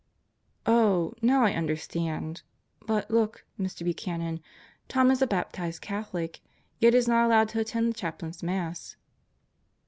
[0.65, 2.41] "Oh, now I understand.
[2.87, 3.83] But look, Mr.
[3.83, 4.39] Buchanan,
[4.87, 6.39] Tom is a baptized Catholic,
[6.79, 8.95] yet is not allowed to attend the chaplain's Mass."